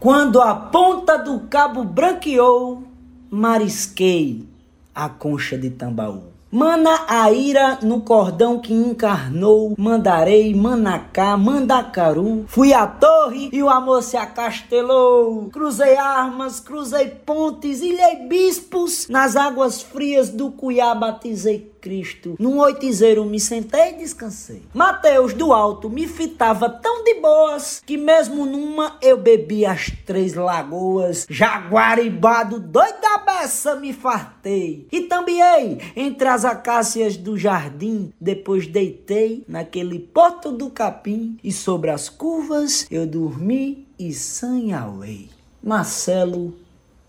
Quando 0.00 0.40
a 0.40 0.54
ponta 0.54 1.18
do 1.18 1.40
cabo 1.40 1.84
branqueou, 1.84 2.84
marisquei 3.30 4.48
a 4.94 5.10
concha 5.10 5.58
de 5.58 5.68
Tambaú. 5.68 6.22
Mana 6.50 7.04
a 7.06 7.30
ira 7.30 7.78
no 7.82 8.00
cordão 8.00 8.58
que 8.58 8.72
encarnou, 8.72 9.74
mandarei, 9.78 10.54
manacá, 10.54 11.36
mandacaru. 11.36 12.46
Fui 12.48 12.72
à 12.72 12.86
torre 12.86 13.50
e 13.52 13.62
o 13.62 13.68
amor 13.68 14.02
se 14.02 14.16
acastelou. 14.16 15.50
Cruzei 15.52 15.96
armas, 15.96 16.58
cruzei 16.58 17.10
pontes, 17.10 17.82
ilhei 17.82 18.26
bispos. 18.26 19.06
Nas 19.06 19.36
águas 19.36 19.82
frias 19.82 20.30
do 20.30 20.50
Cuiá 20.50 20.94
batizei 20.94 21.70
Cristo. 21.80 22.36
Num 22.38 22.58
oitizeiro 22.58 23.24
me 23.24 23.40
sentei 23.40 23.90
e 23.90 23.98
descansei. 23.98 24.62
Mateus 24.74 25.32
do 25.34 25.52
alto 25.52 25.88
me 25.88 26.06
fitava 26.06 26.68
tão 26.68 27.02
de 27.04 27.14
boas 27.14 27.82
que 27.84 27.96
mesmo 27.96 28.46
numa 28.46 28.96
eu 29.02 29.16
bebi 29.16 29.64
as 29.64 29.90
três 30.04 30.34
lagoas. 30.34 31.26
Jaguaribado, 31.28 32.60
doido 32.60 33.00
da 33.00 33.18
beça, 33.18 33.76
me 33.76 33.92
fartei. 33.92 34.86
E 34.92 35.02
também 35.02 35.78
entre 35.96 36.28
as 36.28 36.44
acácias 36.44 37.16
do 37.16 37.36
jardim. 37.36 38.12
Depois 38.20 38.66
deitei 38.66 39.44
naquele 39.48 39.98
porto 39.98 40.52
do 40.52 40.70
capim 40.70 41.38
e 41.42 41.52
sobre 41.52 41.90
as 41.90 42.08
curvas 42.08 42.86
eu 42.90 43.06
dormi 43.06 43.86
e 43.98 44.12
sanhauei. 44.12 45.28
Marcelo 45.62 46.54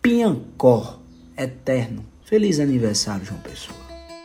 Piancó, 0.02 1.00
eterno. 1.38 2.06
Feliz 2.24 2.60
aniversário, 2.60 3.26
João 3.26 3.40
Pessoa. 3.42 3.81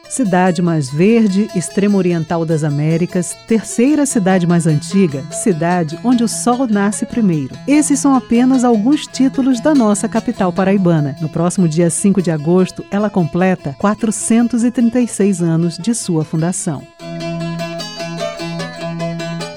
Cidade 0.09 0.63
mais 0.63 0.89
verde, 0.89 1.49
extremo 1.55 1.99
oriental 1.99 2.45
das 2.45 2.65
Américas, 2.65 3.37
terceira 3.47 4.07
cidade 4.07 4.47
mais 4.47 4.67
antiga, 4.67 5.25
cidade 5.31 5.99
onde 6.05 6.23
o 6.23 6.29
sol 6.29 6.67
nasce 6.67 7.05
primeiro. 7.05 7.55
Esses 7.67 7.99
são 7.99 8.15
apenas 8.15 8.65
alguns 8.65 9.07
títulos 9.07 9.61
da 9.61 9.75
nossa 9.75 10.09
capital 10.09 10.53
paraibana. 10.53 11.17
No 11.21 11.29
próximo 11.29 11.69
dia 11.69 11.91
5 11.91 12.23
de 12.23 12.31
agosto, 12.31 12.85
ela 12.91 13.11
completa 13.11 13.75
436 13.79 15.43
anos 15.43 15.77
de 15.77 15.95
sua 15.95 16.25
fundação. 16.25 16.83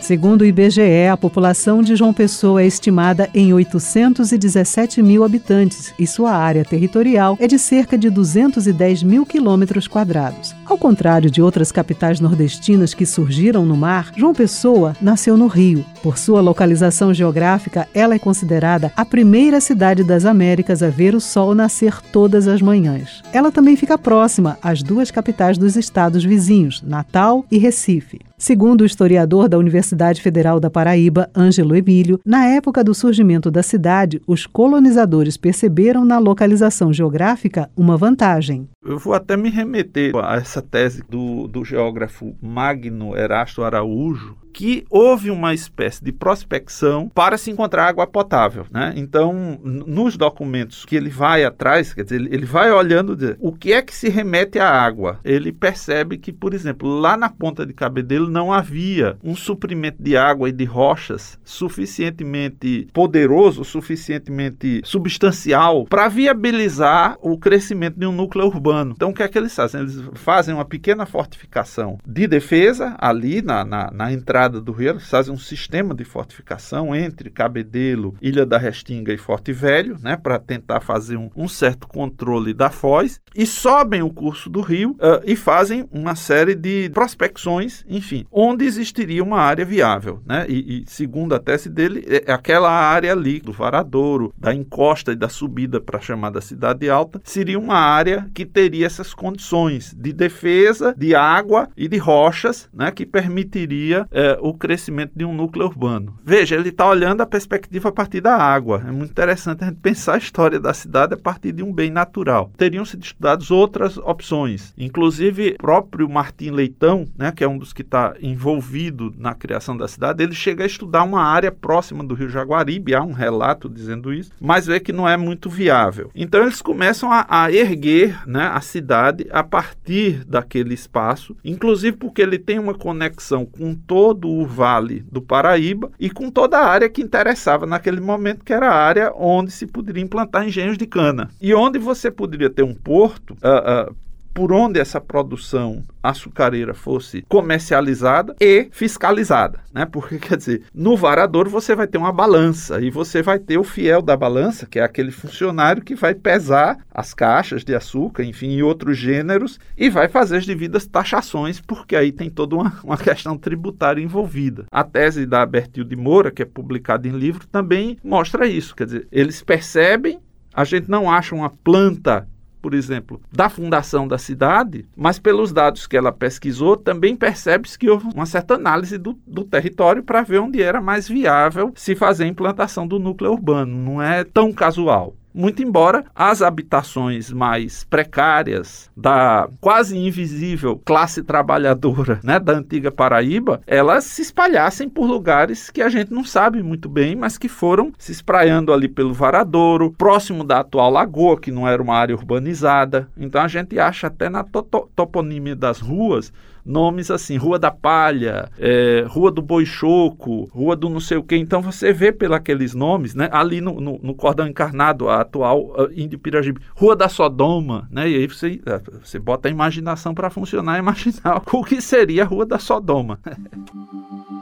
Segundo 0.09 0.41
o 0.41 0.45
IBGE, 0.45 1.05
a 1.07 1.15
população 1.15 1.83
de 1.83 1.95
João 1.95 2.11
Pessoa 2.11 2.63
é 2.63 2.65
estimada 2.65 3.29
em 3.31 3.53
817 3.53 5.03
mil 5.03 5.23
habitantes 5.23 5.93
e 5.99 6.07
sua 6.07 6.31
área 6.31 6.65
territorial 6.65 7.37
é 7.39 7.45
de 7.45 7.59
cerca 7.59 7.95
de 7.95 8.09
210 8.09 9.03
mil 9.03 9.23
quilômetros 9.23 9.87
quadrados. 9.87 10.55
Ao 10.65 10.79
contrário 10.79 11.29
de 11.29 11.43
outras 11.43 11.71
capitais 11.71 12.19
nordestinas 12.19 12.95
que 12.95 13.05
surgiram 13.05 13.63
no 13.63 13.77
mar, 13.77 14.11
João 14.17 14.33
Pessoa 14.33 14.95
nasceu 14.99 15.37
no 15.37 15.45
Rio. 15.45 15.85
Por 16.01 16.17
sua 16.17 16.41
localização 16.41 17.13
geográfica, 17.13 17.87
ela 17.93 18.15
é 18.15 18.19
considerada 18.19 18.91
a 18.97 19.05
primeira 19.05 19.61
cidade 19.61 20.03
das 20.03 20.25
Américas 20.25 20.81
a 20.81 20.89
ver 20.89 21.13
o 21.13 21.21
sol 21.21 21.53
nascer 21.53 22.01
todas 22.11 22.47
as 22.47 22.63
manhãs. 22.63 23.21
Ela 23.31 23.51
também 23.51 23.75
fica 23.75 23.95
próxima 23.95 24.57
às 24.59 24.81
duas 24.81 25.11
capitais 25.11 25.55
dos 25.55 25.75
estados 25.75 26.25
vizinhos, 26.25 26.81
Natal 26.81 27.45
e 27.51 27.59
Recife. 27.59 28.28
Segundo 28.41 28.81
o 28.81 28.85
historiador 28.85 29.49
da 29.49 29.57
Universidade 29.57 30.21
Federal 30.21 30.61
da 30.61 30.69
Paraíba, 30.69 31.29
Ângelo 31.35 31.75
Emílio, 31.75 32.21
na 32.25 32.45
época 32.45 32.81
do 32.81 32.95
surgimento 32.95 33.51
da 33.51 33.61
cidade, 33.61 34.21
os 34.25 34.47
colonizadores 34.47 35.35
perceberam 35.35 36.05
na 36.05 36.17
localização 36.17 36.93
geográfica 36.93 37.69
uma 37.75 37.97
vantagem. 37.97 38.69
Eu 38.81 38.97
vou 38.97 39.13
até 39.13 39.35
me 39.35 39.49
remeter 39.49 40.15
a 40.15 40.37
essa 40.37 40.61
tese 40.61 41.03
do, 41.09 41.49
do 41.49 41.65
geógrafo 41.65 42.33
Magno 42.41 43.13
Erasto 43.13 43.61
Araújo, 43.61 44.37
que 44.59 44.85
houve 44.89 45.31
uma 45.31 45.53
espécie 45.53 46.03
de 46.03 46.11
prospecção 46.11 47.07
para 47.07 47.37
se 47.37 47.49
encontrar 47.49 47.87
água 47.87 48.05
potável. 48.05 48.65
Né? 48.69 48.91
Então, 48.97 49.57
nos 49.63 50.17
documentos 50.17 50.83
que 50.83 50.97
ele 50.97 51.09
vai 51.09 51.45
atrás, 51.45 51.93
quer 51.93 52.03
dizer, 52.03 52.19
ele 52.29 52.45
vai 52.45 52.69
olhando 52.69 53.17
o 53.39 53.53
que 53.53 53.71
é 53.71 53.81
que 53.81 53.95
se 53.95 54.09
remete 54.09 54.59
à 54.59 54.69
água. 54.69 55.17
Ele 55.23 55.53
percebe 55.53 56.17
que, 56.17 56.33
por 56.33 56.53
exemplo, 56.53 56.89
lá 56.89 57.15
na 57.15 57.29
ponta 57.29 57.65
de 57.65 57.71
Cabedelo 57.71 58.29
não 58.29 58.51
havia 58.51 59.17
um 59.23 59.33
suprimento 59.33 60.03
de 60.03 60.17
água 60.17 60.49
e 60.49 60.51
de 60.51 60.65
rochas 60.65 61.39
suficientemente 61.45 62.89
poderoso, 62.91 63.63
suficientemente 63.63 64.81
substancial 64.83 65.85
para 65.85 66.09
viabilizar 66.09 67.17
o 67.21 67.37
crescimento 67.37 67.97
de 67.97 68.05
um 68.05 68.11
núcleo 68.11 68.47
urbano. 68.47 68.91
Então, 68.93 69.11
o 69.11 69.13
que 69.13 69.23
é 69.23 69.27
que 69.29 69.37
eles 69.37 69.55
fazem? 69.55 69.79
Eles 69.79 70.03
fazem 70.15 70.53
uma 70.53 70.65
pequena 70.65 71.05
fortificação 71.05 71.97
de 72.05 72.27
defesa 72.27 72.97
ali 72.99 73.41
na, 73.41 73.63
na, 73.63 73.89
na 73.89 74.11
entrada 74.11 74.48
do 74.49 74.71
rio, 74.71 74.99
fazem 74.99 75.33
um 75.33 75.37
sistema 75.37 75.93
de 75.93 76.03
fortificação 76.03 76.95
entre 76.95 77.29
Cabedelo, 77.29 78.15
Ilha 78.21 78.45
da 78.45 78.57
Restinga 78.57 79.13
e 79.13 79.17
Forte 79.17 79.51
Velho, 79.51 79.97
né, 80.01 80.17
para 80.17 80.39
tentar 80.39 80.81
fazer 80.81 81.17
um, 81.17 81.29
um, 81.35 81.47
certo 81.47 81.87
controle 81.87 82.53
da 82.53 82.69
foz, 82.69 83.21
e 83.35 83.45
sobem 83.45 84.01
o 84.01 84.09
curso 84.09 84.49
do 84.49 84.61
rio 84.61 84.91
uh, 84.91 85.21
e 85.25 85.35
fazem 85.35 85.87
uma 85.91 86.15
série 86.15 86.55
de 86.55 86.89
prospecções, 86.93 87.83
enfim, 87.87 88.25
onde 88.31 88.65
existiria 88.65 89.23
uma 89.23 89.39
área 89.39 89.65
viável. 89.65 90.21
Né? 90.25 90.45
E, 90.47 90.83
e 90.83 90.83
segundo 90.87 91.35
a 91.35 91.39
tese 91.39 91.69
dele, 91.69 92.05
é 92.07 92.31
aquela 92.31 92.71
área 92.71 93.11
ali 93.11 93.39
do 93.39 93.51
Varadouro, 93.51 94.33
da 94.37 94.53
encosta 94.53 95.11
e 95.11 95.15
da 95.15 95.29
subida 95.29 95.79
para 95.79 95.97
a 95.97 96.01
chamada 96.01 96.41
Cidade 96.41 96.89
Alta, 96.89 97.21
seria 97.23 97.59
uma 97.59 97.77
área 97.77 98.29
que 98.33 98.45
teria 98.45 98.85
essas 98.85 99.13
condições 99.13 99.93
de 99.93 100.13
defesa, 100.13 100.93
de 100.97 101.13
água 101.15 101.69
e 101.75 101.87
de 101.87 101.97
rochas, 101.97 102.69
né, 102.73 102.91
que 102.91 103.05
permitiria 103.05 104.07
o 104.41 104.53
crescimento 104.53 105.11
de 105.15 105.25
um 105.25 105.33
núcleo 105.33 105.65
urbano. 105.65 106.17
Veja, 106.23 106.55
ele 106.55 106.69
está 106.69 106.87
olhando 106.87 107.21
a 107.21 107.25
perspectiva 107.25 107.89
a 107.89 107.91
partir 107.91 108.21
da 108.21 108.35
água. 108.35 108.83
É 108.87 108.91
muito 108.91 109.11
interessante 109.11 109.63
a 109.63 109.67
gente 109.67 109.79
pensar 109.79 110.15
a 110.15 110.17
história 110.17 110.59
da 110.59 110.73
cidade 110.73 111.13
a 111.13 111.17
partir 111.17 111.51
de 111.51 111.63
um 111.63 111.73
bem 111.73 111.89
natural. 111.89 112.51
Teriam 112.57 112.85
sido 112.85 113.03
estudadas 113.03 113.51
outras 113.51 113.97
opções, 113.97 114.73
inclusive 114.77 115.51
o 115.51 115.57
próprio 115.57 116.09
Martim 116.09 116.49
Leitão, 116.51 117.07
né, 117.17 117.31
que 117.31 117.43
é 117.43 117.47
um 117.47 117.57
dos 117.57 117.73
que 117.73 117.81
está 117.81 118.13
envolvido 118.21 119.13
na 119.17 119.33
criação 119.33 119.75
da 119.77 119.87
cidade, 119.87 120.23
ele 120.23 120.33
chega 120.33 120.63
a 120.63 120.67
estudar 120.67 121.03
uma 121.03 121.21
área 121.21 121.51
próxima 121.51 122.03
do 122.03 122.13
Rio 122.13 122.29
Jaguaribe, 122.29 122.93
há 122.93 123.03
um 123.03 123.13
relato 123.13 123.69
dizendo 123.69 124.13
isso, 124.13 124.31
mas 124.39 124.65
vê 124.65 124.79
que 124.79 124.91
não 124.91 125.07
é 125.07 125.15
muito 125.15 125.49
viável. 125.49 126.11
Então 126.13 126.41
eles 126.41 126.61
começam 126.61 127.11
a, 127.11 127.25
a 127.29 127.51
erguer 127.51 128.27
né, 128.27 128.49
a 128.53 128.61
cidade 128.61 129.27
a 129.31 129.43
partir 129.43 130.25
daquele 130.25 130.73
espaço, 130.73 131.35
inclusive 131.43 131.97
porque 131.97 132.21
ele 132.21 132.37
tem 132.37 132.59
uma 132.59 132.73
conexão 132.73 133.45
com 133.45 133.73
todo 133.73 134.18
todo 134.19 134.29
o 134.29 134.45
vale 134.45 135.03
do 135.11 135.21
Paraíba 135.21 135.91
e 135.99 136.09
com 136.09 136.29
toda 136.29 136.57
a 136.57 136.65
área 136.65 136.89
que 136.89 137.01
interessava 137.01 137.65
naquele 137.65 138.01
momento, 138.01 138.43
que 138.43 138.53
era 138.53 138.69
a 138.69 138.75
área 138.75 139.13
onde 139.15 139.51
se 139.51 139.65
poderia 139.65 140.03
implantar 140.03 140.45
engenhos 140.45 140.77
de 140.77 140.85
cana. 140.85 141.29
E 141.41 141.53
onde 141.53 141.79
você 141.79 142.11
poderia 142.11 142.49
ter 142.49 142.63
um 142.63 142.73
porto. 142.73 143.31
Uh, 143.35 143.91
uh, 143.91 143.95
por 144.39 144.53
onde 144.53 144.79
essa 144.79 145.01
produção 145.01 145.83
açucareira 146.01 146.73
fosse 146.73 147.25
comercializada 147.27 148.33
e 148.39 148.69
fiscalizada, 148.71 149.59
né? 149.73 149.85
Porque 149.85 150.17
quer 150.17 150.37
dizer, 150.37 150.61
no 150.73 150.95
varador 150.95 151.49
você 151.49 151.75
vai 151.75 151.87
ter 151.87 151.97
uma 151.97 152.13
balança 152.13 152.79
e 152.79 152.89
você 152.89 153.21
vai 153.21 153.37
ter 153.37 153.57
o 153.57 153.65
fiel 153.65 154.01
da 154.01 154.15
balança, 154.15 154.65
que 154.65 154.79
é 154.79 154.81
aquele 154.81 155.11
funcionário 155.11 155.83
que 155.83 155.93
vai 155.93 156.15
pesar 156.15 156.77
as 156.89 157.13
caixas 157.13 157.65
de 157.65 157.75
açúcar, 157.75 158.23
enfim, 158.23 158.51
e 158.51 158.63
outros 158.63 158.97
gêneros 158.97 159.59
e 159.77 159.89
vai 159.89 160.07
fazer 160.07 160.37
as 160.37 160.45
devidas 160.45 160.87
taxações, 160.87 161.59
porque 161.59 161.93
aí 161.93 162.13
tem 162.13 162.29
toda 162.29 162.55
uma, 162.55 162.79
uma 162.81 162.97
questão 162.97 163.37
tributária 163.37 164.01
envolvida. 164.01 164.67
A 164.71 164.85
tese 164.85 165.25
da 165.25 165.45
Bertil 165.45 165.83
de 165.83 165.97
Moura, 165.97 166.31
que 166.31 166.43
é 166.43 166.45
publicada 166.45 167.09
em 167.09 167.11
livro, 167.11 167.45
também 167.45 167.97
mostra 168.01 168.47
isso, 168.47 168.73
quer 168.73 168.85
dizer, 168.85 169.07
eles 169.11 169.43
percebem 169.43 170.17
a 170.53 170.63
gente 170.63 170.89
não 170.89 171.09
acha 171.09 171.35
uma 171.35 171.49
planta 171.49 172.27
por 172.61 172.73
exemplo, 172.73 173.21
da 173.31 173.49
fundação 173.49 174.07
da 174.07 174.17
cidade, 174.17 174.85
mas 174.95 175.19
pelos 175.19 175.51
dados 175.51 175.87
que 175.87 175.97
ela 175.97 176.11
pesquisou, 176.11 176.75
também 176.75 177.15
percebe-se 177.15 177.77
que 177.77 177.89
houve 177.89 178.07
uma 178.13 178.25
certa 178.25 178.55
análise 178.55 178.97
do, 178.97 179.17
do 179.25 179.43
território 179.43 180.03
para 180.03 180.21
ver 180.21 180.39
onde 180.39 180.61
era 180.61 180.81
mais 180.81 181.07
viável 181.07 181.71
se 181.75 181.95
fazer 181.95 182.25
a 182.25 182.27
implantação 182.27 182.87
do 182.87 182.99
núcleo 182.99 183.31
urbano. 183.31 183.75
Não 183.75 184.01
é 184.01 184.23
tão 184.23 184.51
casual. 184.51 185.15
Muito 185.39 185.63
embora 185.63 186.03
as 186.13 186.41
habitações 186.41 187.31
mais 187.31 187.85
precárias 187.85 188.91
da 188.93 189.47
quase 189.61 189.97
invisível 189.97 190.77
classe 190.83 191.23
trabalhadora 191.23 192.19
né, 192.21 192.37
da 192.37 192.51
antiga 192.51 192.91
Paraíba, 192.91 193.61
elas 193.65 194.03
se 194.03 194.21
espalhassem 194.21 194.89
por 194.89 195.05
lugares 195.05 195.69
que 195.69 195.81
a 195.81 195.87
gente 195.87 196.11
não 196.11 196.25
sabe 196.25 196.61
muito 196.61 196.89
bem, 196.89 197.15
mas 197.15 197.37
que 197.37 197.47
foram 197.47 197.93
se 197.97 198.11
espraiando 198.11 198.73
ali 198.73 198.89
pelo 198.89 199.13
Varadouro, 199.13 199.93
próximo 199.97 200.43
da 200.43 200.59
atual 200.59 200.91
lagoa, 200.91 201.39
que 201.39 201.53
não 201.53 201.65
era 201.65 201.81
uma 201.81 201.95
área 201.95 202.13
urbanizada. 202.13 203.07
Então 203.15 203.41
a 203.41 203.47
gente 203.47 203.79
acha 203.79 204.07
até 204.07 204.27
na 204.27 204.43
to 204.43 204.61
toponímia 204.93 205.55
das 205.55 205.79
ruas 205.79 206.33
nomes 206.65 207.11
assim, 207.11 207.37
Rua 207.37 207.57
da 207.57 207.71
Palha, 207.71 208.49
é, 208.57 209.05
Rua 209.07 209.31
do 209.31 209.41
Boichoco, 209.41 210.49
Rua 210.51 210.75
do 210.75 210.89
não 210.89 210.99
sei 210.99 211.17
o 211.17 211.23
quê. 211.23 211.35
Então 211.37 211.61
você 211.61 211.91
vê 211.93 212.11
pelos 212.11 212.73
nomes, 212.73 213.15
né? 213.15 213.29
Ali 213.31 213.61
no, 213.61 213.79
no, 213.79 213.99
no 214.01 214.15
cordão 214.15 214.47
encarnado, 214.47 215.09
a 215.09 215.21
atual 215.21 215.67
uh, 215.67 215.89
Índio 215.95 216.19
Pirajibe, 216.19 216.61
Rua 216.75 216.95
da 216.95 217.09
Sodoma, 217.09 217.87
né? 217.91 218.09
E 218.09 218.15
aí 218.15 218.27
você, 218.27 218.61
uh, 218.65 218.99
você 219.03 219.19
bota 219.19 219.47
a 219.47 219.51
imaginação 219.51 220.13
para 220.13 220.29
funcionar 220.29 220.77
e 220.77 220.79
imaginar 220.79 221.41
o 221.51 221.63
que 221.63 221.81
seria 221.81 222.23
a 222.23 222.25
Rua 222.25 222.45
da 222.45 222.59
Sodoma. 222.59 223.19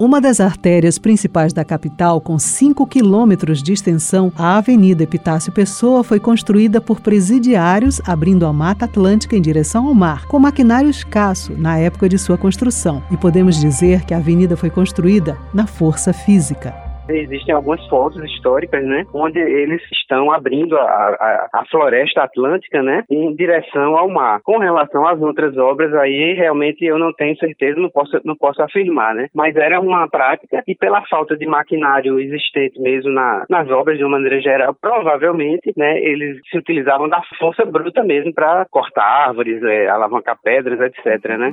Uma 0.00 0.18
das 0.18 0.40
artérias 0.40 0.98
principais 0.98 1.52
da 1.52 1.62
capital, 1.62 2.22
com 2.22 2.38
5 2.38 2.86
quilômetros 2.86 3.62
de 3.62 3.74
extensão, 3.74 4.32
a 4.34 4.56
Avenida 4.56 5.02
Epitácio 5.02 5.52
Pessoa 5.52 6.02
foi 6.02 6.18
construída 6.18 6.80
por 6.80 7.02
presidiários 7.02 8.00
abrindo 8.06 8.46
a 8.46 8.52
Mata 8.52 8.86
Atlântica 8.86 9.36
em 9.36 9.42
direção 9.42 9.86
ao 9.86 9.94
mar, 9.94 10.24
com 10.24 10.38
maquinário 10.38 10.88
escasso 10.88 11.52
na 11.52 11.76
época 11.76 12.08
de 12.08 12.16
sua 12.16 12.38
construção. 12.38 13.02
E 13.10 13.16
podemos 13.18 13.60
dizer 13.60 14.06
que 14.06 14.14
a 14.14 14.16
avenida 14.16 14.56
foi 14.56 14.70
construída 14.70 15.36
na 15.52 15.66
força 15.66 16.14
física 16.14 16.89
existem 17.10 17.54
algumas 17.54 17.84
fotos 17.88 18.22
históricas, 18.24 18.84
né, 18.84 19.04
onde 19.14 19.38
eles 19.38 19.82
estão 19.92 20.30
abrindo 20.32 20.76
a, 20.76 20.82
a, 20.82 21.48
a, 21.54 21.64
floresta 21.70 22.22
atlântica, 22.22 22.82
né, 22.82 23.04
em 23.10 23.34
direção 23.34 23.96
ao 23.96 24.08
mar. 24.08 24.40
Com 24.42 24.58
relação 24.58 25.06
às 25.06 25.20
outras 25.20 25.56
obras, 25.56 25.94
aí 25.94 26.34
realmente 26.34 26.84
eu 26.84 26.98
não 26.98 27.12
tenho 27.12 27.36
certeza, 27.38 27.80
não 27.80 27.90
posso, 27.90 28.20
não 28.24 28.36
posso 28.36 28.62
afirmar, 28.62 29.14
né, 29.14 29.28
mas 29.34 29.54
era 29.56 29.80
uma 29.80 30.08
prática 30.08 30.62
e 30.66 30.74
pela 30.74 31.02
falta 31.06 31.36
de 31.36 31.46
maquinário 31.46 32.18
existente 32.20 32.80
mesmo 32.80 33.10
na, 33.10 33.44
nas 33.48 33.68
obras 33.70 33.98
de 33.98 34.04
uma 34.04 34.18
maneira 34.18 34.40
geral, 34.40 34.74
provavelmente, 34.80 35.72
né, 35.76 35.98
eles 36.00 36.40
se 36.50 36.58
utilizavam 36.58 37.08
da 37.08 37.20
força 37.38 37.64
bruta 37.64 38.02
mesmo 38.02 38.32
para 38.32 38.66
cortar 38.70 39.28
árvores, 39.28 39.62
é, 39.62 39.88
alavancar 39.88 40.38
pedras, 40.42 40.80
etc, 40.80 41.38
né. 41.38 41.52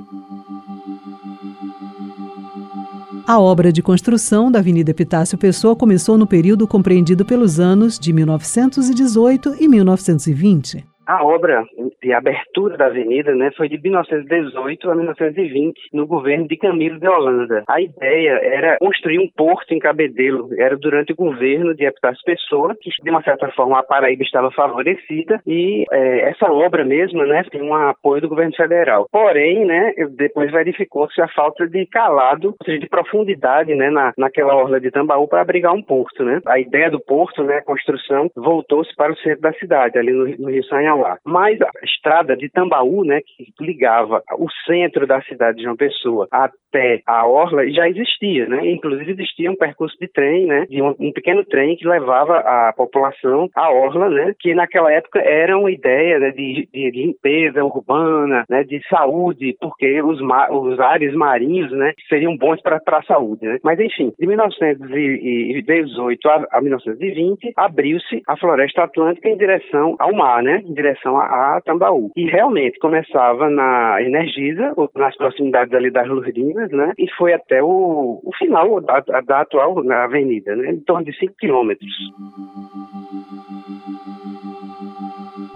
A 3.27 3.41
obra 3.41 3.73
de 3.73 3.81
construção 3.81 4.49
da 4.49 4.59
Avenida 4.59 4.91
Epitácio 4.91 5.37
Pessoa 5.37 5.75
começou 5.75 6.17
no 6.17 6.25
período 6.25 6.65
compreendido 6.65 7.25
pelos 7.25 7.59
anos 7.59 7.99
de 7.99 8.13
1918 8.13 9.57
e 9.59 9.67
1920. 9.67 10.96
A 11.07 11.23
obra 11.23 11.63
de 12.03 12.11
abertura 12.11 12.75
da 12.75 12.87
avenida 12.87 13.33
né, 13.33 13.49
foi 13.55 13.69
de 13.69 13.81
1918 13.81 14.91
a 14.91 14.95
1920, 14.95 15.79
no 15.93 16.05
governo 16.05 16.49
de 16.49 16.57
Camilo 16.57 16.99
de 16.99 17.07
Holanda. 17.07 17.63
A 17.65 17.79
ideia 17.79 18.39
era 18.43 18.77
construir 18.77 19.17
um 19.17 19.29
porto 19.29 19.73
em 19.73 19.79
Cabedelo. 19.79 20.49
Era 20.57 20.75
durante 20.75 21.13
o 21.13 21.15
governo 21.15 21.73
de 21.73 21.85
Epitácio 21.85 22.21
Pessoa, 22.25 22.75
que 22.81 22.89
de 23.01 23.09
uma 23.09 23.23
certa 23.23 23.49
forma 23.51 23.79
a 23.79 23.83
Paraíba 23.83 24.21
estava 24.21 24.51
favorecida 24.51 25.39
e 25.47 25.85
é, 25.89 26.29
essa 26.29 26.51
obra 26.51 26.83
mesmo 26.83 27.25
né, 27.25 27.41
tem 27.49 27.61
um 27.61 27.73
apoio 27.73 28.21
do 28.21 28.29
governo 28.29 28.53
federal. 28.53 29.07
Porém, 29.09 29.65
né, 29.65 29.93
depois 30.11 30.51
verificou-se 30.51 31.21
a 31.21 31.27
falta 31.29 31.65
de 31.65 31.85
calado, 31.85 32.49
ou 32.49 32.65
seja, 32.65 32.79
de 32.79 32.89
profundidade 32.89 33.73
né, 33.75 33.89
na, 33.89 34.11
naquela 34.17 34.53
orla 34.53 34.77
de 34.81 34.91
Tambaú 34.91 35.25
para 35.25 35.39
abrigar 35.39 35.73
um 35.73 35.81
porto. 35.81 36.25
Né. 36.25 36.41
A 36.45 36.59
ideia 36.59 36.91
do 36.91 36.99
porto, 36.99 37.43
né, 37.43 37.59
a 37.59 37.63
construção, 37.63 38.29
voltou-se 38.35 38.93
para 38.93 39.13
o 39.13 39.17
centro 39.17 39.41
da 39.41 39.53
cidade, 39.53 39.97
ali 39.97 40.11
no, 40.11 40.25
no 40.37 40.49
Rio 40.49 40.65
Sanhão 40.65 40.96
lá. 41.01 41.17
Mas 41.25 41.61
a 41.61 41.69
estrada 41.83 42.35
de 42.35 42.49
Tambaú, 42.49 43.03
né, 43.03 43.21
que 43.21 43.51
ligava 43.59 44.23
o 44.37 44.47
centro 44.65 45.05
da 45.05 45.21
cidade 45.21 45.57
de 45.57 45.63
João 45.63 45.75
Pessoa 45.75 46.27
até 46.31 47.01
a 47.05 47.25
orla, 47.25 47.69
já 47.69 47.89
existia, 47.89 48.47
né? 48.47 48.69
Inclusive 48.69 49.11
existia 49.11 49.51
um 49.51 49.55
percurso 49.55 49.97
de 49.99 50.07
trem, 50.07 50.45
né, 50.45 50.65
de 50.69 50.81
um, 50.81 50.95
um 50.99 51.11
pequeno 51.11 51.43
trem 51.45 51.75
que 51.75 51.87
levava 51.87 52.37
a 52.39 52.73
população 52.75 53.49
à 53.55 53.71
orla, 53.71 54.09
né, 54.09 54.33
que 54.39 54.53
naquela 54.53 54.91
época 54.91 55.19
era 55.19 55.57
uma 55.57 55.71
ideia 55.71 56.19
né, 56.19 56.31
de, 56.31 56.67
de 56.71 56.91
limpeza 56.91 57.63
urbana, 57.63 58.45
né, 58.49 58.63
de 58.63 58.81
saúde, 58.89 59.55
porque 59.59 60.01
os, 60.01 60.19
os 60.51 60.79
ares 60.79 61.13
marinhos, 61.13 61.71
né, 61.71 61.93
seriam 62.09 62.35
bons 62.37 62.61
para 62.61 62.81
a 62.85 63.03
saúde, 63.03 63.45
né? 63.45 63.57
Mas 63.63 63.79
enfim, 63.79 64.11
de 64.19 64.27
1918 64.27 66.29
a, 66.29 66.47
a 66.51 66.61
1920 66.61 67.53
abriu-se 67.55 68.21
a 68.27 68.35
floresta 68.37 68.83
atlântica 68.83 69.29
em 69.29 69.37
direção 69.37 69.95
ao 69.99 70.13
mar, 70.13 70.43
né, 70.43 70.61
em 70.65 70.73
direção 70.73 70.86
a, 71.17 71.57
a 71.57 71.61
Tambaú. 71.61 72.11
E 72.15 72.29
realmente 72.29 72.79
começava 72.79 73.49
na 73.49 74.01
Energisa, 74.01 74.73
nas 74.95 75.15
proximidades 75.17 75.73
ali 75.73 75.91
das 75.91 76.07
Lourdinas, 76.07 76.71
né? 76.71 76.93
E 76.97 77.09
foi 77.17 77.33
até 77.33 77.61
o, 77.61 78.21
o 78.23 78.31
final 78.37 78.79
da, 78.81 78.99
da 79.21 79.41
atual 79.41 79.83
avenida, 79.91 80.55
né? 80.55 80.71
Em 80.71 80.79
torno 80.79 81.05
de 81.05 81.17
5 81.17 81.33
quilômetros. 81.37 81.91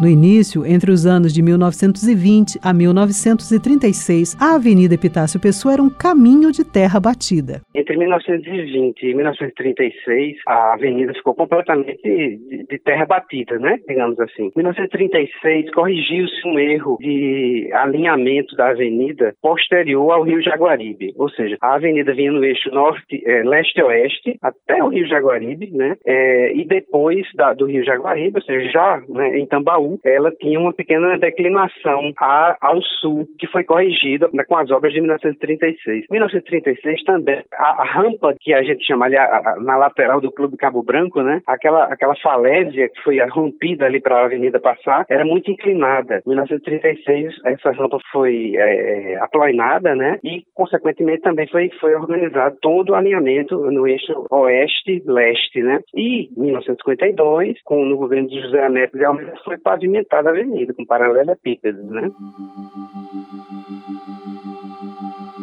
No 0.01 0.07
início, 0.07 0.65
entre 0.65 0.89
os 0.89 1.05
anos 1.05 1.31
de 1.31 1.43
1920 1.43 2.57
a 2.63 2.73
1936, 2.73 4.35
a 4.41 4.55
Avenida 4.55 4.95
Epitácio 4.95 5.39
Pessoa 5.39 5.75
era 5.75 5.83
um 5.83 5.91
caminho 5.91 6.51
de 6.51 6.63
terra 6.65 6.99
batida. 6.99 7.61
Entre 7.75 7.95
1920 7.95 9.03
e 9.03 9.13
1936, 9.13 10.37
a 10.47 10.73
avenida 10.73 11.13
ficou 11.13 11.35
completamente 11.35 12.01
de, 12.03 12.79
terra 12.79 13.05
batida, 13.05 13.59
né? 13.59 13.77
Digamos 13.87 14.19
assim. 14.19 14.45
Em 14.47 14.51
1936, 14.55 15.69
corrigiu-se 15.69 16.47
um 16.47 16.57
erro 16.57 16.97
de 16.99 17.69
alinhamento 17.71 18.55
da 18.55 18.69
avenida 18.69 19.35
posterior 19.39 20.13
ao 20.13 20.23
Rio 20.23 20.41
Jaguaribe, 20.41 21.13
ou 21.15 21.29
seja, 21.29 21.57
a 21.61 21.75
avenida 21.75 22.11
vinha 22.15 22.31
no 22.31 22.43
eixo 22.43 22.71
norte, 22.71 23.21
é, 23.23 23.43
leste-oeste 23.43 24.35
até 24.41 24.83
o 24.83 24.87
Rio 24.87 25.07
Jaguaribe, 25.07 25.69
né? 25.69 25.95
É, 26.03 26.55
e 26.55 26.65
depois 26.65 27.27
da, 27.35 27.53
do 27.53 27.67
Rio 27.67 27.85
Jaguaribe, 27.85 28.37
ou 28.37 28.41
seja, 28.41 28.71
já 28.71 29.03
né, 29.07 29.37
em 29.37 29.45
Tambaú, 29.45 29.90
ela 30.03 30.31
tinha 30.31 30.59
uma 30.59 30.73
pequena 30.73 31.17
declinação 31.17 32.11
a, 32.19 32.57
ao 32.61 32.81
sul, 32.81 33.27
que 33.37 33.47
foi 33.47 33.63
corrigida 33.63 34.29
né, 34.33 34.43
com 34.43 34.57
as 34.57 34.69
obras 34.71 34.93
de 34.93 35.01
1936. 35.01 36.05
Em 36.05 36.07
1936 36.09 37.03
também, 37.03 37.43
a, 37.53 37.81
a 37.81 37.85
rampa 37.85 38.35
que 38.39 38.53
a 38.53 38.63
gente 38.63 38.85
chama 38.85 39.05
ali 39.05 39.17
a, 39.17 39.23
a, 39.23 39.55
na 39.59 39.77
lateral 39.77 40.21
do 40.21 40.31
Clube 40.31 40.57
Cabo 40.57 40.83
Branco, 40.83 41.21
né, 41.21 41.41
aquela, 41.47 41.85
aquela 41.85 42.15
falésia 42.15 42.89
que 42.89 43.01
foi 43.01 43.19
rompida 43.29 43.85
ali 43.85 43.99
para 43.99 44.21
a 44.21 44.25
avenida 44.25 44.59
passar, 44.59 45.05
era 45.09 45.25
muito 45.25 45.51
inclinada. 45.51 46.21
Em 46.25 46.29
1936, 46.29 47.35
essa 47.45 47.71
rampa 47.71 47.97
foi 48.11 48.53
é, 48.55 49.17
aplainada, 49.21 49.95
né, 49.95 50.19
e, 50.23 50.43
consequentemente, 50.53 51.21
também 51.21 51.47
foi, 51.47 51.69
foi 51.79 51.95
organizado 51.95 52.57
todo 52.61 52.91
o 52.91 52.95
alinhamento 52.95 53.55
no 53.71 53.87
eixo 53.87 54.25
oeste-leste, 54.29 55.61
né. 55.61 55.79
E, 55.95 56.29
em 56.37 56.41
1952, 56.41 57.61
com, 57.63 57.85
no 57.85 57.97
governo 57.97 58.27
de 58.27 58.39
José 58.41 58.69
Neto 58.69 58.97
de 58.97 59.05
Almeida, 59.05 59.33
foi 59.43 59.57
pavimentada 59.81 60.29
a 60.29 60.31
avenida, 60.31 60.73
com 60.73 60.85
paralelepípedos, 60.85 61.83
né? 61.85 62.11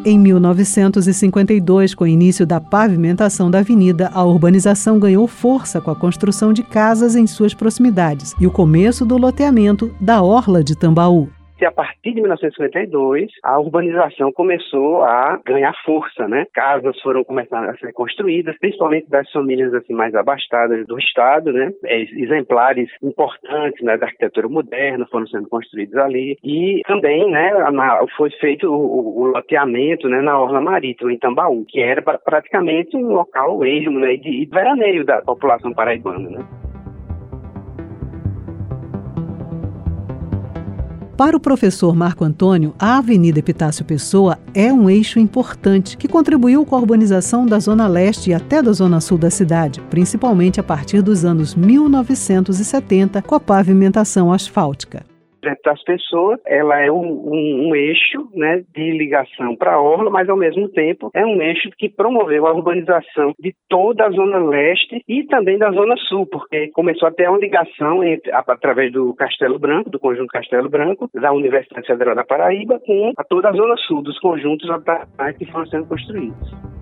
Em 0.05 0.19
1952, 0.19 1.95
com 1.95 2.05
o 2.05 2.07
início 2.07 2.47
da 2.47 2.61
pavimentação 2.61 3.51
da 3.51 3.59
avenida, 3.59 4.11
a 4.15 4.25
urbanização 4.25 4.99
ganhou 4.99 5.27
força 5.27 5.81
com 5.81 5.91
a 5.91 5.97
construção 5.97 6.53
de 6.53 6.63
casas 6.63 7.17
em 7.17 7.27
suas 7.27 7.53
proximidades 7.53 8.35
e 8.41 8.47
o 8.47 8.51
começo 8.51 9.05
do 9.05 9.19
loteamento 9.19 9.95
da 10.01 10.23
Orla 10.23 10.63
de 10.63 10.77
Tambaú 10.77 11.29
a 11.65 11.73
partir 11.73 12.15
de 12.15 12.21
1952, 12.21 13.31
a 13.43 13.59
urbanização 13.59 14.33
começou 14.33 15.03
a 15.03 15.41
ganhar 15.45 15.75
força, 15.85 16.29
né? 16.29 16.47
Casas 16.53 17.01
foram 17.01 17.25
começando 17.25 17.69
a 17.69 17.77
ser 17.77 17.93
construídas, 17.93 18.57
principalmente 18.59 19.09
das 19.09 19.31
famílias 19.31 19.73
assim 19.75 19.93
mais 19.93 20.15
abastadas 20.15 20.87
do 20.87 20.99
estado, 20.99 21.53
né? 21.53 21.71
É, 21.85 22.01
exemplares 22.01 22.89
importantes 23.03 23.83
né, 23.85 23.97
da 23.97 24.07
arquitetura 24.07 24.49
moderna 24.49 25.07
foram 25.11 25.27
sendo 25.27 25.49
construídos 25.49 25.97
ali 25.97 26.37
e 26.43 26.83
também, 26.87 27.31
né, 27.31 27.51
foi 28.17 28.31
feito 28.31 28.69
o, 28.69 29.23
o 29.23 29.27
loteamento, 29.27 30.09
né, 30.09 30.21
na 30.21 30.39
orla 30.39 30.61
marítima 30.61 31.13
em 31.13 31.19
Tambaú, 31.19 31.65
que 31.67 31.81
era 31.81 32.03
praticamente 32.03 32.97
um 32.97 33.13
local 33.13 33.65
ermo, 33.65 33.99
né, 33.99 34.17
de, 34.17 34.45
de 34.45 34.49
veraneio 34.51 35.05
da 35.05 35.23
população 35.23 35.73
paraibana, 35.73 36.31
né? 36.31 36.45
Para 41.19 41.37
o 41.37 41.41
professor 41.41 41.97
Marco 41.97 42.25
Antônio, 42.25 42.73
a 42.79 42.99
Avenida 42.99 43.41
Epitácio 43.41 43.85
Pessoa 43.85 44.39
é 44.55 44.73
um 44.73 44.89
eixo 44.89 45.19
importante 45.19 45.97
que 45.97 46.07
contribuiu 46.07 46.65
com 46.65 46.77
a 46.77 46.79
urbanização 46.79 47.45
da 47.45 47.59
Zona 47.59 47.89
Leste 47.89 48.31
e 48.31 48.35
até 48.35 48.63
da 48.63 48.73
Zona 48.73 49.01
Sul 49.01 49.19
da 49.19 49.29
cidade, 49.29 49.81
principalmente 49.91 50.61
a 50.61 50.63
partir 50.63 51.03
dos 51.03 51.25
anos 51.25 51.57
1970, 51.57 53.21
com 53.23 53.35
a 53.35 53.41
pavimentação 53.41 54.33
asfáltica 54.33 55.05
das 55.65 55.83
pessoas, 55.85 56.41
ela 56.47 56.81
é 56.81 56.91
um, 56.91 57.03
um, 57.03 57.69
um 57.69 57.75
eixo 57.75 58.29
né, 58.35 58.63
de 58.75 58.91
ligação 58.93 59.57
para 59.57 59.75
a 59.75 59.81
orla, 59.81 60.11
mas 60.11 60.29
ao 60.29 60.37
mesmo 60.37 60.69
tempo 60.69 61.11
é 61.15 61.25
um 61.25 61.41
eixo 61.41 61.71
que 61.77 61.89
promoveu 61.89 62.47
a 62.47 62.53
urbanização 62.53 63.35
de 63.39 63.55
toda 63.69 64.07
a 64.07 64.11
zona 64.11 64.39
leste 64.39 65.03
e 65.09 65.25
também 65.25 65.59
da 65.59 65.71
zona 65.71 65.97
sul, 66.09 66.27
porque 66.27 66.69
começou 66.69 67.09
a 67.09 67.13
ter 67.13 67.29
uma 67.29 67.39
ligação 67.39 68.03
entre, 68.05 68.33
através 68.33 68.93
do 68.93 69.15
Castelo 69.15 69.59
Branco, 69.59 69.91
do 69.91 69.99
conjunto 69.99 70.29
Castelo 70.29 70.69
Branco, 70.69 71.09
da 71.15 71.33
Universidade 71.33 71.87
Federal 71.87 72.15
da 72.15 72.25
Paraíba, 72.25 72.81
com 72.81 73.13
a 73.17 73.25
toda 73.25 73.49
a 73.49 73.53
zona 73.53 73.77
sul, 73.77 74.03
dos 74.03 74.19
conjuntos 74.19 74.69
que 75.39 75.47
foram 75.47 75.67
sendo 75.67 75.87
construídos. 75.87 76.78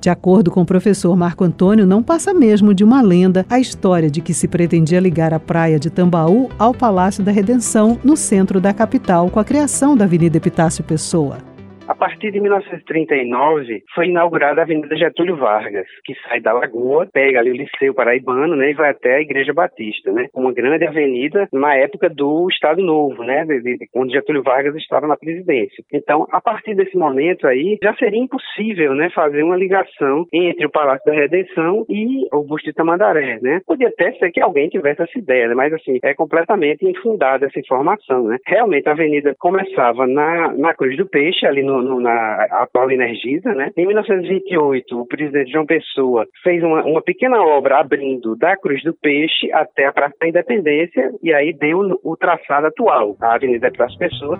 De 0.00 0.08
acordo 0.08 0.50
com 0.50 0.62
o 0.62 0.66
professor 0.66 1.14
Marco 1.14 1.44
Antônio, 1.44 1.86
não 1.86 2.02
passa 2.02 2.32
mesmo 2.32 2.72
de 2.72 2.82
uma 2.82 3.02
lenda 3.02 3.44
a 3.50 3.60
história 3.60 4.10
de 4.10 4.22
que 4.22 4.32
se 4.32 4.48
pretendia 4.48 4.98
ligar 4.98 5.34
a 5.34 5.38
praia 5.38 5.78
de 5.78 5.90
Tambaú 5.90 6.48
ao 6.58 6.72
Palácio 6.72 7.22
da 7.22 7.30
Redenção, 7.30 7.98
no 8.02 8.16
centro 8.16 8.60
da 8.60 8.72
capital, 8.72 9.28
com 9.28 9.38
a 9.38 9.44
criação 9.44 9.94
da 9.94 10.06
Avenida 10.06 10.38
Epitácio 10.38 10.82
Pessoa. 10.82 11.49
A 11.90 11.94
partir 11.96 12.30
de 12.30 12.40
1939 12.40 13.82
foi 13.96 14.06
inaugurada 14.06 14.60
a 14.60 14.64
Avenida 14.64 14.96
Getúlio 14.96 15.34
Vargas, 15.34 15.88
que 16.04 16.14
sai 16.22 16.40
da 16.40 16.52
Lagoa, 16.52 17.08
pega 17.12 17.40
ali 17.40 17.50
o 17.50 17.56
Liceu 17.56 17.92
Paraibano, 17.92 18.54
né, 18.54 18.70
e 18.70 18.74
vai 18.74 18.90
até 18.90 19.16
a 19.16 19.20
Igreja 19.20 19.52
Batista, 19.52 20.12
né? 20.12 20.28
Uma 20.32 20.52
grande 20.52 20.86
avenida 20.86 21.48
na 21.52 21.74
época 21.74 22.08
do 22.08 22.46
Estado 22.48 22.80
Novo, 22.80 23.24
né, 23.24 23.44
de, 23.44 23.60
de, 23.60 23.88
onde 23.92 24.12
Getúlio 24.12 24.44
Vargas 24.44 24.76
estava 24.76 25.08
na 25.08 25.16
presidência. 25.16 25.82
Então, 25.92 26.28
a 26.30 26.40
partir 26.40 26.76
desse 26.76 26.96
momento 26.96 27.44
aí, 27.48 27.76
já 27.82 27.92
seria 27.96 28.20
impossível, 28.22 28.94
né, 28.94 29.10
fazer 29.10 29.42
uma 29.42 29.56
ligação 29.56 30.26
entre 30.32 30.66
o 30.66 30.70
Palácio 30.70 31.04
da 31.04 31.12
Redenção 31.12 31.84
e 31.88 32.24
o 32.32 32.44
Busto 32.44 32.68
de 32.68 32.72
Tamandaré, 32.72 33.40
né? 33.42 33.62
Podia 33.66 33.88
até 33.88 34.12
ser 34.12 34.30
que 34.30 34.40
alguém 34.40 34.68
tivesse 34.68 35.02
essa 35.02 35.18
ideia, 35.18 35.48
né? 35.48 35.54
mas 35.56 35.72
assim, 35.72 35.98
é 36.04 36.14
completamente 36.14 36.86
infundada 36.86 37.46
essa 37.46 37.58
informação, 37.58 38.28
né? 38.28 38.38
Realmente 38.46 38.88
a 38.88 38.92
avenida 38.92 39.34
começava 39.40 40.06
na, 40.06 40.52
na 40.52 40.72
Cruz 40.72 40.96
do 40.96 41.04
Peixe, 41.04 41.44
ali 41.44 41.64
no, 41.64 41.79
no 41.82 42.00
na 42.00 42.46
atual 42.50 42.90
Energisa, 42.90 43.54
né? 43.54 43.70
Em 43.76 43.86
1928, 43.86 45.00
o 45.00 45.06
presidente 45.06 45.52
João 45.52 45.66
Pessoa 45.66 46.26
fez 46.42 46.62
uma, 46.62 46.84
uma 46.84 47.02
pequena 47.02 47.42
obra 47.42 47.78
abrindo 47.78 48.36
da 48.36 48.56
Cruz 48.56 48.82
do 48.82 48.94
Peixe 48.94 49.52
até 49.52 49.86
a 49.86 49.92
Praça 49.92 50.14
da 50.20 50.28
Independência 50.28 51.12
e 51.22 51.32
aí 51.32 51.52
deu 51.52 51.98
o 52.02 52.16
traçado 52.16 52.66
atual, 52.66 53.16
a 53.20 53.34
Avenida 53.34 53.70
Praça 53.70 53.96
Pessoa. 53.98 54.38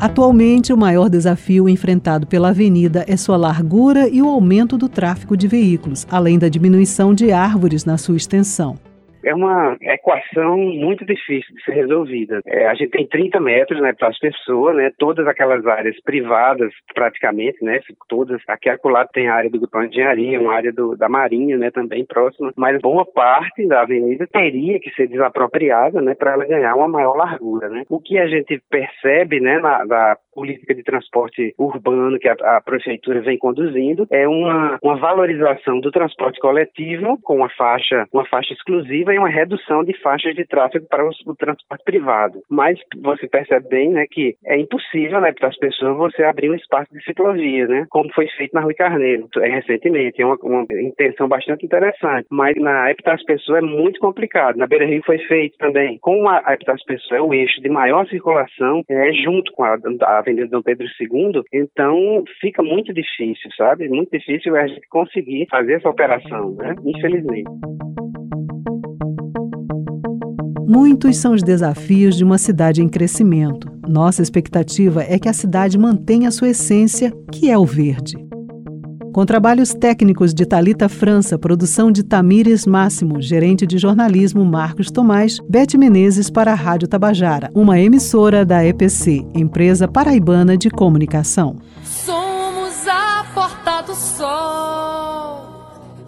Atualmente, 0.00 0.72
o 0.72 0.76
maior 0.76 1.08
desafio 1.08 1.68
enfrentado 1.68 2.24
pela 2.24 2.50
avenida 2.50 3.04
é 3.08 3.16
sua 3.16 3.36
largura 3.36 4.08
e 4.08 4.22
o 4.22 4.28
aumento 4.28 4.78
do 4.78 4.88
tráfego 4.88 5.36
de 5.36 5.48
veículos, 5.48 6.06
além 6.08 6.38
da 6.38 6.48
diminuição 6.48 7.12
de 7.12 7.32
árvores 7.32 7.84
na 7.84 7.98
sua 7.98 8.16
extensão 8.16 8.76
é 9.22 9.34
uma 9.34 9.76
equação 9.80 10.56
muito 10.56 11.04
difícil 11.04 11.54
de 11.54 11.62
ser 11.64 11.72
resolvida. 11.72 12.40
É, 12.46 12.66
a 12.66 12.74
gente 12.74 12.90
tem 12.90 13.06
30 13.06 13.40
metros 13.40 13.80
né, 13.80 13.92
para 13.92 14.08
as 14.08 14.18
pessoas, 14.18 14.76
né, 14.76 14.90
todas 14.98 15.26
aquelas 15.26 15.66
áreas 15.66 16.00
privadas, 16.02 16.72
praticamente, 16.94 17.62
né, 17.64 17.80
todas. 18.08 18.40
Aqui 18.48 18.68
lado 18.84 19.08
tem 19.12 19.28
a 19.28 19.34
área 19.34 19.50
do 19.50 19.58
Grupão 19.58 19.82
de 19.82 19.88
Engenharia, 19.88 20.40
uma 20.40 20.54
área 20.54 20.72
do, 20.72 20.96
da 20.96 21.08
Marinha 21.08 21.56
né, 21.56 21.70
também 21.70 22.04
próxima, 22.04 22.52
mas 22.56 22.80
boa 22.80 23.04
parte 23.04 23.66
da 23.66 23.82
avenida 23.82 24.26
teria 24.26 24.78
que 24.80 24.90
ser 24.90 25.08
desapropriada 25.08 26.00
né, 26.00 26.14
para 26.14 26.32
ela 26.32 26.46
ganhar 26.46 26.74
uma 26.74 26.88
maior 26.88 27.14
largura. 27.14 27.68
Né. 27.68 27.84
O 27.88 28.00
que 28.00 28.18
a 28.18 28.26
gente 28.26 28.60
percebe 28.70 29.40
né, 29.40 29.58
na, 29.58 29.84
na 29.84 30.16
política 30.38 30.72
de 30.72 30.84
transporte 30.84 31.52
urbano 31.58 32.16
que 32.16 32.28
a, 32.28 32.36
a, 32.56 32.60
prefeitura 32.60 33.20
vem 33.20 33.36
conduzindo 33.36 34.06
é 34.08 34.28
uma, 34.28 34.78
uma 34.80 34.96
valorização 34.96 35.80
do 35.80 35.90
transporte 35.90 36.38
coletivo 36.38 37.18
com 37.24 37.38
uma 37.38 37.50
faixa, 37.50 38.06
uma 38.12 38.24
faixa 38.24 38.52
exclusiva 38.52 39.12
e 39.12 39.18
uma 39.18 39.28
redução 39.28 39.82
de 39.82 39.92
faixas 40.00 40.36
de 40.36 40.46
tráfego 40.46 40.86
para 40.88 41.04
o, 41.04 41.10
o 41.26 41.34
transporte 41.34 41.82
privado. 41.82 42.40
Mas 42.48 42.78
você 43.02 43.26
percebe 43.26 43.68
bem, 43.68 43.90
né, 43.90 44.06
que 44.08 44.36
é 44.46 44.56
impossível, 44.56 45.20
né, 45.20 45.32
para 45.32 45.48
as 45.48 45.58
pessoas 45.58 45.96
você 45.96 46.22
abrir 46.22 46.50
um 46.50 46.54
espaço 46.54 46.92
de 46.92 47.02
ciclovia, 47.02 47.66
né, 47.66 47.86
como 47.90 48.12
foi 48.14 48.28
feito 48.28 48.54
na 48.54 48.60
Rui 48.60 48.74
Carneiro 48.74 49.28
é, 49.38 49.48
recentemente. 49.48 50.22
É 50.22 50.26
uma, 50.26 50.36
uma 50.40 50.64
intenção 50.70 51.26
bastante 51.26 51.66
interessante, 51.66 52.28
mas 52.30 52.54
na 52.56 52.92
das 53.04 53.24
pessoas 53.24 53.58
é 53.58 53.66
muito 53.66 53.98
complicado. 53.98 54.56
Na 54.56 54.66
Beira 54.66 54.86
Rio 54.86 55.02
foi 55.04 55.18
feito 55.18 55.56
também. 55.58 55.98
Como 56.00 56.28
a 56.28 56.56
das 56.64 56.82
pessoas 56.84 57.20
é 57.20 57.22
o 57.22 57.34
eixo 57.34 57.60
de 57.60 57.68
maior 57.68 58.06
circulação, 58.06 58.82
é 58.88 59.12
junto 59.12 59.50
com 59.52 59.64
a, 59.64 59.78
a 60.02 60.22
Avenida 60.28 60.48
Dom 60.48 60.62
Pedro 60.62 60.86
II, 61.00 61.42
então 61.52 62.22
fica 62.40 62.62
muito 62.62 62.92
difícil, 62.92 63.50
sabe? 63.56 63.88
Muito 63.88 64.10
difícil 64.10 64.54
a 64.56 64.66
gente 64.66 64.86
conseguir 64.88 65.46
fazer 65.50 65.74
essa 65.74 65.88
operação, 65.88 66.54
né? 66.56 66.74
Infelizmente. 66.84 67.50
Muitos 70.66 71.16
são 71.16 71.32
os 71.32 71.42
desafios 71.42 72.16
de 72.16 72.24
uma 72.24 72.36
cidade 72.36 72.82
em 72.82 72.88
crescimento. 72.88 73.68
Nossa 73.88 74.20
expectativa 74.20 75.02
é 75.02 75.18
que 75.18 75.28
a 75.28 75.32
cidade 75.32 75.78
mantenha 75.78 76.28
a 76.28 76.30
sua 76.30 76.50
essência, 76.50 77.10
que 77.32 77.50
é 77.50 77.56
o 77.56 77.64
verde. 77.64 78.27
Com 79.12 79.24
trabalhos 79.24 79.74
técnicos 79.74 80.34
de 80.34 80.44
Talita 80.46 80.88
França, 80.88 81.38
produção 81.38 81.90
de 81.90 82.02
Tamires 82.02 82.66
Máximo, 82.66 83.20
gerente 83.20 83.66
de 83.66 83.78
jornalismo 83.78 84.44
Marcos 84.44 84.90
Tomás, 84.90 85.38
Bete 85.48 85.78
Menezes 85.78 86.30
para 86.30 86.52
a 86.52 86.54
Rádio 86.54 86.86
Tabajara, 86.86 87.50
uma 87.54 87.80
emissora 87.80 88.44
da 88.44 88.64
EPC, 88.64 89.26
empresa 89.34 89.88
paraibana 89.88 90.56
de 90.56 90.70
comunicação. 90.70 91.56
Somos 91.82 92.86
a 92.86 93.24
porta 93.34 93.82
do 93.82 93.94
sol 93.94 95.48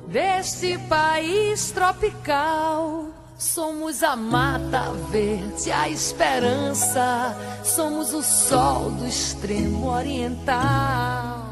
deste 0.08 0.78
país 0.88 1.70
tropical. 1.70 3.08
Somos 3.38 4.02
a 4.02 4.14
mata 4.14 4.92
verde, 5.10 5.72
a 5.72 5.88
esperança. 5.88 7.34
Somos 7.64 8.12
o 8.12 8.22
sol 8.22 8.90
do 8.90 9.06
extremo 9.06 9.88
oriental. 9.88 11.49